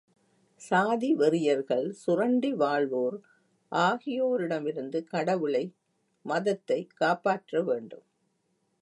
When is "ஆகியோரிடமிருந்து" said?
3.71-5.03